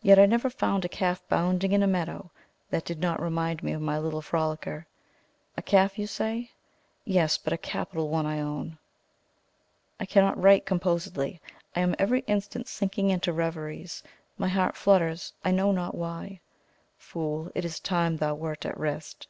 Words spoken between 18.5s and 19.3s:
at rest.